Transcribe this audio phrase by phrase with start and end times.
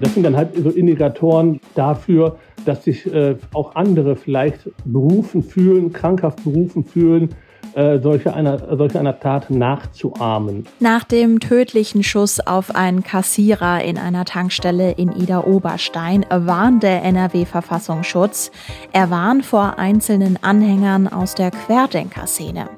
[0.00, 5.92] Das sind dann halt so Indikatoren dafür, dass sich äh, auch andere vielleicht berufen fühlen,
[5.92, 7.30] krankhaft berufen fühlen,
[7.74, 10.66] äh, solche, einer, solche einer Tat nachzuahmen.
[10.80, 18.50] Nach dem tödlichen Schuss auf einen Kassierer in einer Tankstelle in Ida-Oberstein warnt der NRW-Verfassungsschutz.
[18.92, 22.68] Er warnt vor einzelnen Anhängern aus der Querdenker-Szene.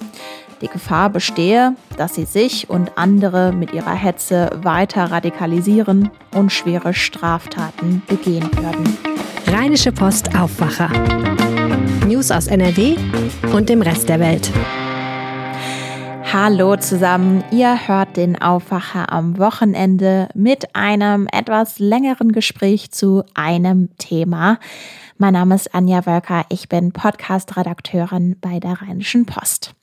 [0.60, 6.94] Die Gefahr bestehe, dass sie sich und andere mit ihrer Hetze weiter radikalisieren und schwere
[6.94, 8.96] Straftaten begehen würden.
[9.46, 10.90] Rheinische Post Aufwacher.
[12.06, 12.96] News aus NRW
[13.52, 14.50] und dem Rest der Welt.
[16.30, 23.88] Hallo zusammen, ihr hört den Aufwacher am Wochenende mit einem etwas längeren Gespräch zu einem
[23.96, 24.58] Thema.
[25.20, 29.74] Mein Name ist Anja Wölker, ich bin Podcast-Redakteurin bei der Rheinischen Post.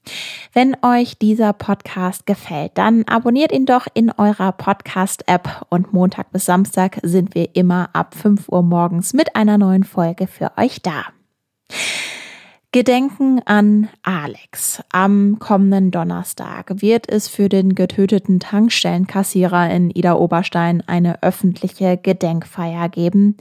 [0.53, 6.45] Wenn euch dieser Podcast gefällt, dann abonniert ihn doch in eurer Podcast-App und Montag bis
[6.45, 11.03] Samstag sind wir immer ab 5 Uhr morgens mit einer neuen Folge für euch da.
[12.72, 14.83] Gedenken an Alex.
[14.94, 22.88] Am kommenden Donnerstag wird es für den getöteten Tankstellenkassierer in Ida Oberstein eine öffentliche Gedenkfeier
[22.88, 23.36] geben.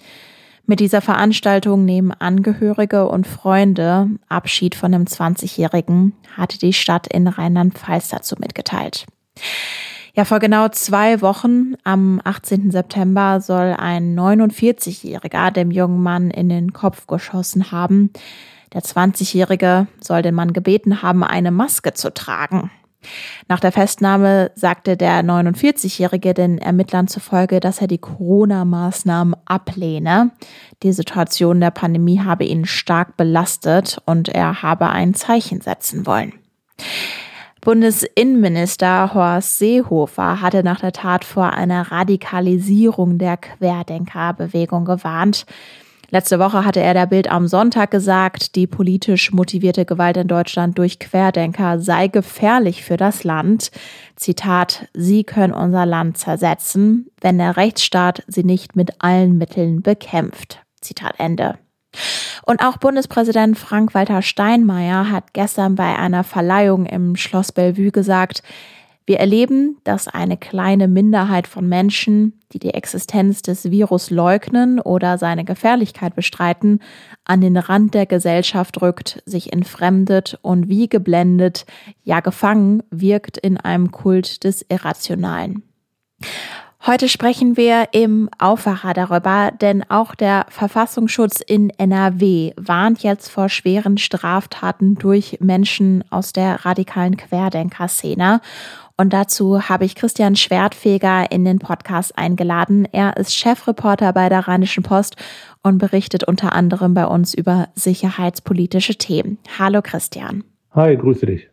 [0.66, 7.28] Mit dieser Veranstaltung nehmen Angehörige und Freunde Abschied von einem 20-Jährigen, hatte die Stadt in
[7.28, 9.04] Rheinland-Pfalz dazu mitgeteilt.
[10.14, 12.70] Ja, vor genau zwei Wochen, am 18.
[12.70, 18.10] September, soll ein 49-Jähriger dem jungen Mann in den Kopf geschossen haben.
[18.72, 22.70] Der 20-Jährige soll den Mann gebeten haben, eine Maske zu tragen.
[23.48, 30.30] Nach der Festnahme sagte der 49-Jährige den Ermittlern zufolge, dass er die Corona-Maßnahmen ablehne.
[30.82, 36.32] Die Situation der Pandemie habe ihn stark belastet und er habe ein Zeichen setzen wollen.
[37.64, 45.46] Bundesinnenminister Horst Seehofer hatte nach der Tat vor einer Radikalisierung der Querdenkerbewegung gewarnt.
[46.14, 50.78] Letzte Woche hatte er der Bild am Sonntag gesagt, die politisch motivierte Gewalt in Deutschland
[50.78, 53.72] durch Querdenker sei gefährlich für das Land.
[54.14, 60.60] Zitat, sie können unser Land zersetzen, wenn der Rechtsstaat sie nicht mit allen Mitteln bekämpft.
[60.80, 61.58] Zitat Ende.
[62.46, 68.44] Und auch Bundespräsident Frank-Walter Steinmeier hat gestern bei einer Verleihung im Schloss Bellevue gesagt,
[69.06, 75.18] wir erleben, dass eine kleine Minderheit von Menschen, die die Existenz des Virus leugnen oder
[75.18, 76.80] seine Gefährlichkeit bestreiten,
[77.24, 81.66] an den Rand der Gesellschaft rückt, sich entfremdet und wie geblendet,
[82.02, 85.62] ja gefangen wirkt in einem Kult des Irrationalen.
[86.86, 93.48] Heute sprechen wir im Aufwacher darüber, denn auch der Verfassungsschutz in NRW warnt jetzt vor
[93.48, 98.42] schweren Straftaten durch Menschen aus der radikalen Querdenker-Szene.
[98.96, 102.86] Und dazu habe ich Christian Schwertfeger in den Podcast eingeladen.
[102.92, 105.16] Er ist Chefreporter bei der Rheinischen Post
[105.62, 109.38] und berichtet unter anderem bei uns über sicherheitspolitische Themen.
[109.58, 110.44] Hallo Christian.
[110.72, 111.48] Hi, grüße dich.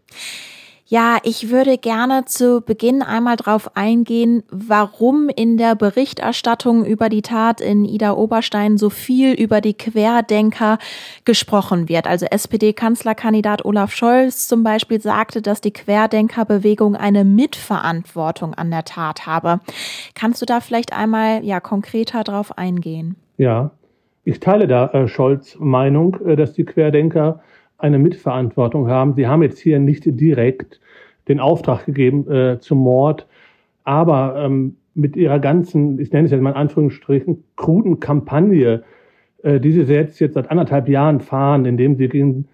[0.92, 7.22] Ja, ich würde gerne zu Beginn einmal darauf eingehen, warum in der Berichterstattung über die
[7.22, 10.80] Tat in Ida Oberstein so viel über die Querdenker
[11.24, 12.08] gesprochen wird.
[12.08, 19.26] Also SPD-Kanzlerkandidat Olaf Scholz zum Beispiel sagte, dass die Querdenkerbewegung eine Mitverantwortung an der Tat
[19.26, 19.62] habe.
[20.14, 23.16] Kannst du da vielleicht einmal ja konkreter drauf eingehen?
[23.38, 23.72] Ja,
[24.26, 27.42] ich teile da äh, Scholz Meinung, äh, dass die Querdenker
[27.82, 29.14] eine Mitverantwortung haben.
[29.16, 30.80] Sie haben jetzt hier nicht direkt
[31.28, 33.28] den Auftrag gegeben äh, zum Mord,
[33.84, 38.84] aber ähm, mit ihrer ganzen, ich nenne es jetzt mal in Anführungsstrichen, kruden Kampagne,
[39.44, 42.48] äh, die sie jetzt, jetzt seit anderthalb Jahren fahren, indem sie gegen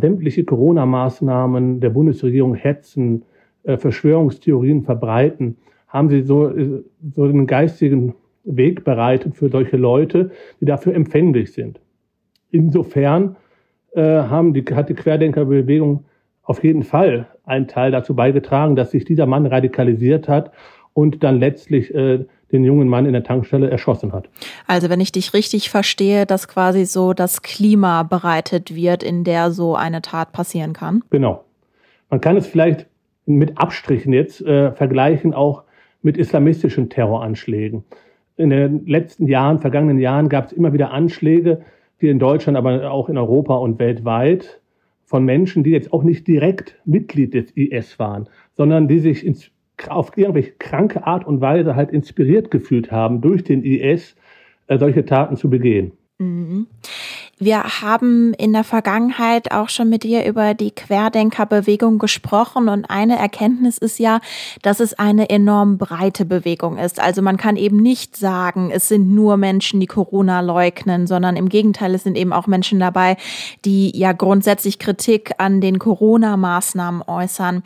[0.00, 3.24] sämtliche Corona-Maßnahmen der Bundesregierung hetzen,
[3.62, 6.82] äh, Verschwörungstheorien verbreiten, haben sie so, äh,
[7.14, 8.14] so einen geistigen
[8.44, 10.30] Weg bereitet für solche Leute,
[10.60, 11.80] die dafür empfänglich sind.
[12.50, 13.36] Insofern
[13.96, 16.04] haben die, hat die Querdenkerbewegung
[16.42, 20.52] auf jeden Fall einen Teil dazu beigetragen, dass sich dieser Mann radikalisiert hat
[20.94, 24.28] und dann letztlich äh, den jungen Mann in der Tankstelle erschossen hat.
[24.66, 29.50] Also wenn ich dich richtig verstehe, dass quasi so das Klima bereitet wird, in der
[29.50, 31.04] so eine Tat passieren kann.
[31.10, 31.44] Genau.
[32.10, 32.86] Man kann es vielleicht
[33.26, 35.64] mit Abstrichen jetzt äh, vergleichen, auch
[36.00, 37.84] mit islamistischen Terroranschlägen.
[38.36, 41.62] In den letzten Jahren, vergangenen Jahren gab es immer wieder Anschläge,
[42.00, 44.60] die in Deutschland, aber auch in Europa und weltweit
[45.04, 49.50] von Menschen, die jetzt auch nicht direkt Mitglied des IS waren, sondern die sich ins,
[49.88, 54.16] auf irgendwelche kranke Art und Weise halt inspiriert gefühlt haben, durch den IS
[54.66, 55.92] äh, solche Taten zu begehen.
[56.18, 56.66] Mhm.
[57.40, 63.16] Wir haben in der Vergangenheit auch schon mit dir über die Querdenkerbewegung gesprochen und eine
[63.16, 64.20] Erkenntnis ist ja,
[64.62, 67.00] dass es eine enorm breite Bewegung ist.
[67.00, 71.48] Also man kann eben nicht sagen, es sind nur Menschen, die Corona leugnen, sondern im
[71.48, 73.16] Gegenteil, es sind eben auch Menschen dabei,
[73.64, 77.62] die ja grundsätzlich Kritik an den Corona-Maßnahmen äußern.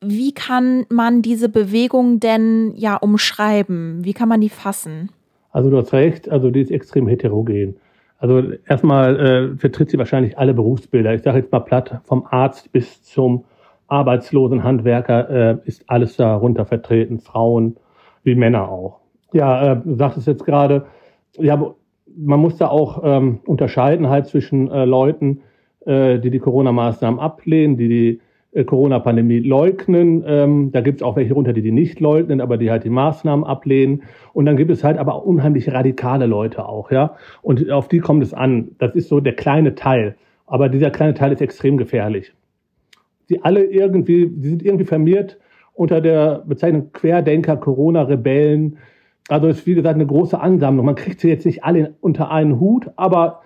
[0.00, 4.04] Wie kann man diese Bewegung denn ja umschreiben?
[4.04, 5.10] Wie kann man die fassen?
[5.52, 7.76] Also du hast recht, also die ist extrem heterogen.
[8.22, 11.12] Also erstmal äh, vertritt sie wahrscheinlich alle Berufsbilder.
[11.12, 13.46] Ich sage jetzt mal platt, vom Arzt bis zum
[13.88, 17.78] arbeitslosen Handwerker äh, ist alles darunter vertreten, Frauen
[18.22, 19.00] wie Männer auch.
[19.32, 20.86] Ja, äh, du sagtest jetzt gerade,
[21.36, 21.74] ja,
[22.16, 25.40] man muss da auch ähm, unterscheiden halt zwischen äh, Leuten,
[25.84, 28.20] äh, die die Corona-Maßnahmen ablehnen, die die
[28.54, 30.24] Corona-Pandemie leugnen.
[30.26, 32.90] Ähm, da gibt es auch welche runter, die die nicht leugnen, aber die halt die
[32.90, 34.02] Maßnahmen ablehnen.
[34.34, 37.16] Und dann gibt es halt aber unheimlich radikale Leute auch, ja.
[37.40, 38.72] Und auf die kommt es an.
[38.78, 40.16] Das ist so der kleine Teil.
[40.46, 42.34] Aber dieser kleine Teil ist extrem gefährlich.
[43.30, 45.38] Die alle irgendwie, die sind irgendwie vermehrt
[45.72, 48.76] unter der Bezeichnung Querdenker, Corona-Rebellen.
[49.28, 50.84] Also ist wie gesagt eine große Ansammlung.
[50.84, 53.40] Man kriegt sie jetzt nicht alle unter einen Hut, aber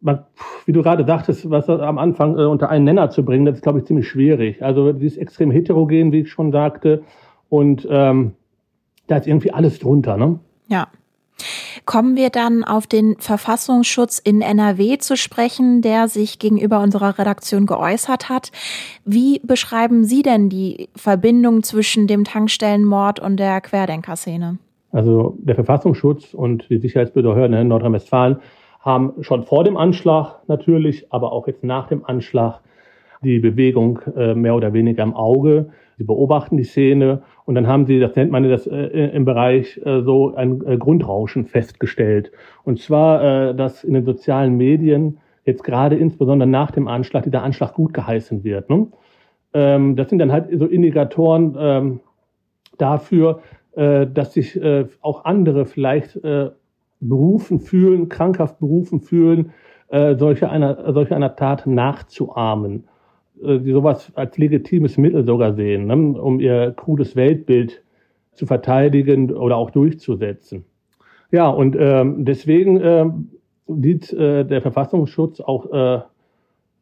[0.00, 0.24] man,
[0.66, 3.62] wie du gerade sagtest, was am Anfang äh, unter einen Nenner zu bringen, das ist,
[3.62, 4.62] glaube ich, ziemlich schwierig.
[4.62, 7.02] Also die ist extrem heterogen, wie ich schon sagte.
[7.48, 8.32] Und ähm,
[9.06, 10.38] da ist irgendwie alles drunter, ne?
[10.68, 10.88] Ja.
[11.84, 17.64] Kommen wir dann auf den Verfassungsschutz in NRW zu sprechen, der sich gegenüber unserer Redaktion
[17.64, 18.50] geäußert hat.
[19.04, 24.58] Wie beschreiben Sie denn die Verbindung zwischen dem Tankstellenmord und der Querdenkerszene?
[24.90, 28.38] Also der Verfassungsschutz und die Sicherheitsbehörden in Nordrhein-Westfalen
[28.88, 32.60] haben schon vor dem Anschlag natürlich, aber auch jetzt nach dem Anschlag
[33.22, 35.68] die Bewegung äh, mehr oder weniger im Auge.
[35.98, 39.78] Sie beobachten die Szene und dann haben sie, das nennt man das äh, im Bereich
[39.84, 42.32] äh, so ein äh, Grundrauschen festgestellt.
[42.64, 47.42] Und zwar, äh, dass in den sozialen Medien jetzt gerade insbesondere nach dem Anschlag dieser
[47.42, 48.70] Anschlag gut geheißen wird.
[48.70, 48.86] Ne?
[49.52, 52.00] Ähm, das sind dann halt so Indikatoren ähm,
[52.78, 53.40] dafür,
[53.76, 54.58] äh, dass sich
[55.02, 56.18] auch andere vielleicht
[57.00, 59.52] berufen fühlen, krankhaft berufen fühlen,
[59.88, 62.84] äh, solche, einer, solche einer Tat nachzuahmen,
[63.42, 67.82] äh, die sowas als legitimes Mittel sogar sehen, ne, um ihr krudes Weltbild
[68.32, 70.64] zu verteidigen oder auch durchzusetzen.
[71.30, 73.06] Ja, und ähm, deswegen äh,
[73.66, 76.00] sieht äh, der Verfassungsschutz auch äh,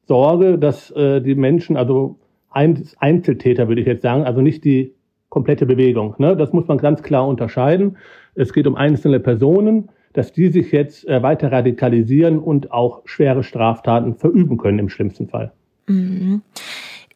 [0.05, 2.19] Sorge, dass äh, die Menschen, also
[2.51, 4.95] Einzeltäter würde ich jetzt sagen, also nicht die
[5.29, 6.15] komplette Bewegung.
[6.19, 6.37] Ne?
[6.37, 7.99] Das muss man ganz klar unterscheiden.
[8.35, 13.43] Es geht um einzelne Personen, dass die sich jetzt äh, weiter radikalisieren und auch schwere
[13.43, 15.53] Straftaten verüben können im schlimmsten Fall.
[15.87, 16.43] Mhm.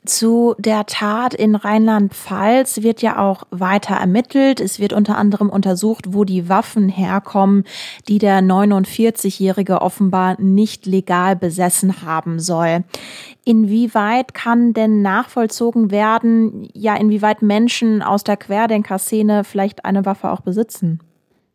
[0.05, 4.59] Zu der Tat in Rheinland-Pfalz wird ja auch weiter ermittelt.
[4.59, 7.65] Es wird unter anderem untersucht, wo die Waffen herkommen,
[8.09, 12.85] die der 49-Jährige offenbar nicht legal besessen haben soll.
[13.45, 20.41] Inwieweit kann denn nachvollzogen werden, ja, inwieweit Menschen aus der Querdenker-Szene vielleicht eine Waffe auch
[20.41, 21.01] besitzen?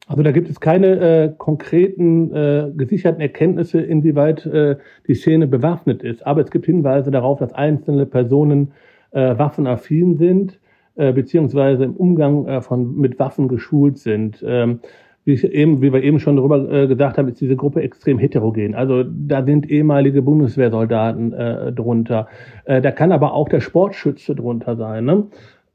[0.07, 4.75] Also da gibt es keine äh, konkreten äh, gesicherten Erkenntnisse, inwieweit äh,
[5.07, 6.25] die Szene bewaffnet ist.
[6.25, 8.72] Aber es gibt Hinweise darauf, dass einzelne Personen
[9.12, 10.60] äh, waffenaffin sind,
[10.96, 14.44] äh, beziehungsweise im Umgang äh, von, mit Waffen geschult sind.
[14.48, 14.80] Ähm,
[15.24, 18.19] wie, ich eben, wie wir eben schon darüber äh, gesagt haben, ist diese Gruppe extrem
[18.19, 18.75] heterogen.
[18.75, 22.28] Also da sind ehemalige Bundeswehrsoldaten äh, drunter.
[22.66, 25.06] Äh, da kann aber auch der Sportschütze drunter sein.
[25.06, 25.24] Ne?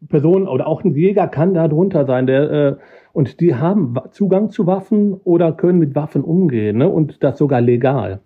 [0.08, 2.76] Person oder auch ein Jäger kann da drunter sein, der äh,
[3.12, 6.88] und die haben Zugang zu Waffen oder können mit Waffen umgehen ne?
[6.88, 8.20] und das sogar legal.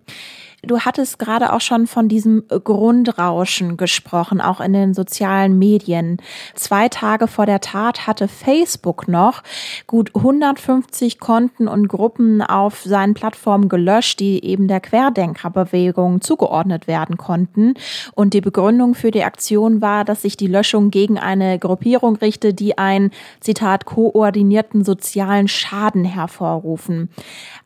[0.67, 6.17] Du hattest gerade auch schon von diesem Grundrauschen gesprochen, auch in den sozialen Medien.
[6.55, 9.43] Zwei Tage vor der Tat hatte Facebook noch
[9.85, 17.17] gut 150 Konten und Gruppen auf seinen Plattformen gelöscht, die eben der Querdenkerbewegung zugeordnet werden
[17.17, 17.75] konnten.
[18.15, 22.53] Und die Begründung für die Aktion war, dass sich die Löschung gegen eine Gruppierung richte,
[22.53, 27.09] die einen, Zitat, koordinierten sozialen Schaden hervorrufen.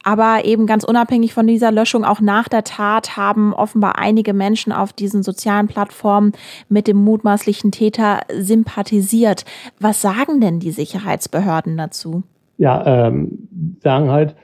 [0.03, 4.71] Aber eben ganz unabhängig von dieser Löschung, auch nach der Tat haben offenbar einige Menschen
[4.71, 6.31] auf diesen sozialen Plattformen
[6.69, 9.45] mit dem mutmaßlichen Täter sympathisiert.
[9.79, 12.23] Was sagen denn die Sicherheitsbehörden dazu?
[12.57, 14.35] Ja, ähm, sagen halt,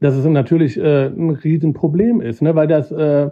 [0.00, 2.54] dass es natürlich äh, ein Riesenproblem ist, ne?
[2.54, 3.30] weil das äh,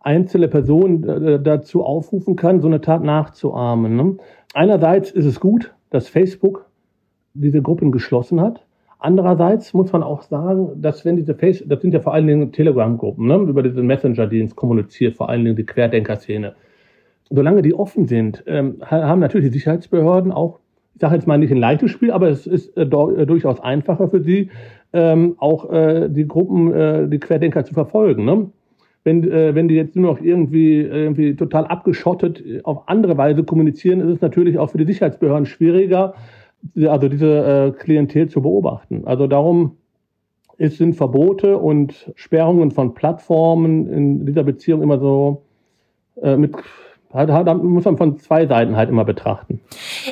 [0.00, 3.96] einzelne Personen äh, dazu aufrufen kann, so eine Tat nachzuahmen.
[3.96, 4.16] Ne?
[4.52, 6.66] Einerseits ist es gut, dass Facebook
[7.32, 8.64] diese Gruppen geschlossen hat.
[9.04, 12.52] Andererseits muss man auch sagen, dass wenn diese Face, das sind ja vor allen Dingen
[12.52, 16.54] Telegram-Gruppen, ne, über diesen Messenger-Dienst kommuniziert, vor allen Dingen die Querdenker-Szene.
[17.28, 20.58] Solange die offen sind, ähm, haben natürlich die Sicherheitsbehörden auch,
[20.94, 24.08] ich sage jetzt mal nicht ein leichtes Spiel, aber es ist äh, äh, durchaus einfacher
[24.08, 24.48] für sie,
[24.94, 28.24] ähm, auch äh, die Gruppen, äh, die Querdenker zu verfolgen.
[28.24, 28.46] Ne?
[29.02, 34.00] Wenn, äh, wenn die jetzt nur noch irgendwie, irgendwie total abgeschottet auf andere Weise kommunizieren,
[34.00, 36.14] ist es natürlich auch für die Sicherheitsbehörden schwieriger,
[36.86, 39.06] also diese äh, Klientel zu beobachten.
[39.06, 39.76] Also darum
[40.56, 45.42] es sind Verbote und Sperrungen von Plattformen in dieser Beziehung immer so
[46.22, 46.54] äh, mit
[47.14, 49.60] da muss man von zwei Seiten halt immer betrachten.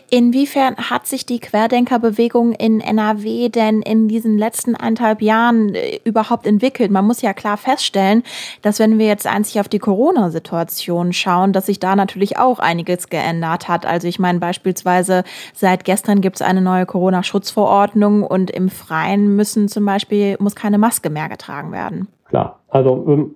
[0.09, 6.47] Inwiefern hat sich die Querdenkerbewegung in NRW denn in diesen letzten eineinhalb Jahren äh, überhaupt
[6.47, 6.93] entwickelt?
[6.93, 8.23] Man muss ja klar feststellen,
[8.63, 13.09] dass wenn wir jetzt einzig auf die Corona-Situation schauen, dass sich da natürlich auch einiges
[13.09, 13.85] geändert hat.
[13.85, 19.67] Also ich meine beispielsweise seit gestern gibt es eine neue Corona-Schutzverordnung und im Freien müssen
[19.67, 22.07] zum Beispiel muss keine Maske mehr getragen werden.
[22.29, 23.35] Klar, also ähm,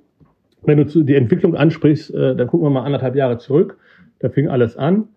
[0.63, 3.79] wenn du die Entwicklung ansprichst, äh, dann gucken wir mal anderthalb Jahre zurück.
[4.19, 5.09] Da fing alles an.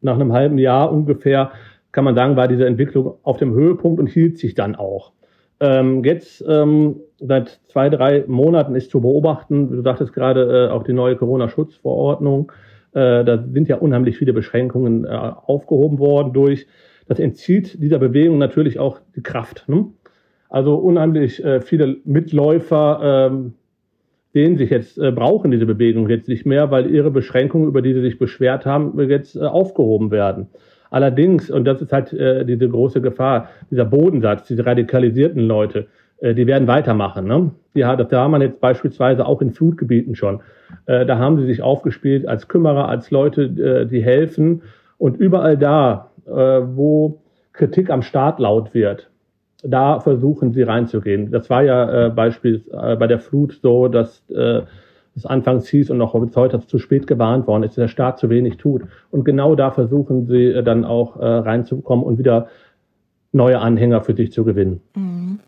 [0.00, 1.52] Nach einem halben Jahr ungefähr
[1.92, 5.12] kann man sagen, war diese Entwicklung auf dem Höhepunkt und hielt sich dann auch.
[5.60, 10.82] Ähm, jetzt ähm, seit zwei, drei Monaten ist zu beobachten, du sagtest gerade äh, auch
[10.82, 12.50] die neue Corona-Schutzverordnung,
[12.94, 16.66] äh, da sind ja unheimlich viele Beschränkungen aufgehoben worden durch.
[17.06, 19.68] Das entzieht dieser Bewegung natürlich auch die Kraft.
[19.68, 19.86] Ne?
[20.48, 23.54] Also unheimlich viele Mitläufer ähm,
[24.34, 27.92] den sich jetzt äh, brauchen, diese Bewegung jetzt nicht mehr, weil ihre Beschränkungen, über die
[27.92, 30.48] sie sich beschwert haben, jetzt äh, aufgehoben werden.
[30.90, 35.86] Allerdings, und das ist halt äh, diese große Gefahr, dieser Bodensatz, diese radikalisierten Leute,
[36.18, 37.26] äh, die werden weitermachen.
[37.26, 37.50] Ne?
[37.74, 40.40] Die das sah man jetzt beispielsweise auch in Flutgebieten schon.
[40.86, 44.62] Äh, da haben sie sich aufgespielt als Kümmerer, als Leute, äh, die helfen.
[44.98, 47.20] Und überall da, äh, wo
[47.52, 49.10] Kritik am Staat laut wird,
[49.62, 51.30] da versuchen sie reinzugehen.
[51.30, 54.62] Das war ja äh, beispielsweise äh, bei der Flut so, dass äh,
[55.14, 58.18] es anfangs hieß und noch bis heute zu spät gewarnt worden ist, dass der Staat
[58.18, 58.82] zu wenig tut.
[59.10, 62.48] Und genau da versuchen sie äh, dann auch äh, reinzukommen und wieder
[63.32, 64.80] neue Anhänger für sich zu gewinnen.
[64.94, 65.38] Mhm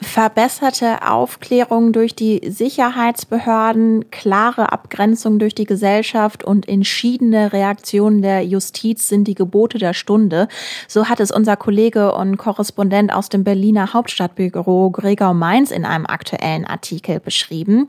[0.00, 9.08] verbesserte Aufklärung durch die Sicherheitsbehörden, klare Abgrenzung durch die Gesellschaft und entschiedene Reaktionen der Justiz
[9.08, 10.48] sind die Gebote der Stunde.
[10.86, 16.06] So hat es unser Kollege und Korrespondent aus dem Berliner Hauptstadtbüro Gregor Mainz in einem
[16.06, 17.88] aktuellen Artikel beschrieben.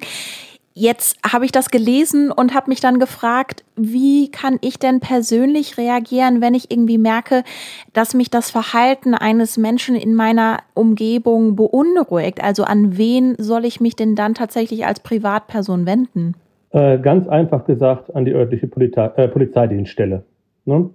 [0.79, 5.77] Jetzt habe ich das gelesen und habe mich dann gefragt, wie kann ich denn persönlich
[5.77, 7.43] reagieren, wenn ich irgendwie merke,
[7.91, 12.41] dass mich das Verhalten eines Menschen in meiner Umgebung beunruhigt?
[12.41, 16.35] Also an wen soll ich mich denn dann tatsächlich als Privatperson wenden?
[16.69, 20.23] Äh, ganz einfach gesagt an die örtliche Polizei, äh, Polizeidienststelle.
[20.63, 20.91] Ne?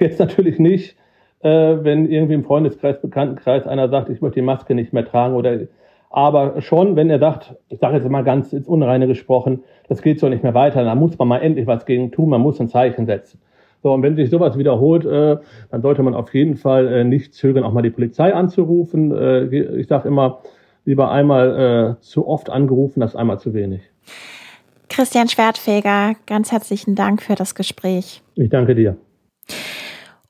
[0.00, 0.96] Jetzt natürlich nicht,
[1.42, 5.36] äh, wenn irgendwie im Freundeskreis, Bekanntenkreis einer sagt, ich möchte die Maske nicht mehr tragen
[5.36, 5.60] oder
[6.10, 10.20] aber schon, wenn er sagt, ich sage jetzt mal ganz ins Unreine gesprochen, das geht
[10.20, 12.68] so nicht mehr weiter, dann muss man mal endlich was gegen tun, man muss ein
[12.68, 13.40] Zeichen setzen.
[13.82, 15.36] So, und wenn sich sowas wiederholt, äh,
[15.70, 19.16] dann sollte man auf jeden Fall äh, nicht zögern, auch mal die Polizei anzurufen.
[19.16, 19.44] Äh,
[19.78, 20.40] ich sage immer,
[20.84, 23.82] lieber einmal äh, zu oft angerufen, als einmal zu wenig.
[24.88, 28.22] Christian Schwertfeger, ganz herzlichen Dank für das Gespräch.
[28.34, 28.96] Ich danke dir.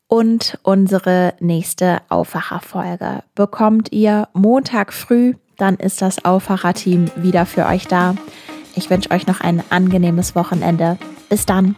[0.08, 7.86] Und unsere nächste Aufwacherfolge bekommt ihr Montag früh dann ist das Aufwacherteam wieder für euch
[7.86, 8.14] da.
[8.74, 10.96] Ich wünsche euch noch ein angenehmes Wochenende.
[11.28, 11.76] Bis dann.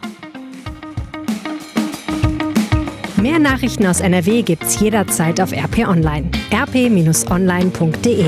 [3.17, 6.31] Mehr Nachrichten aus NRW gibt's jederzeit auf RP Online.
[6.53, 8.25] rp-online.de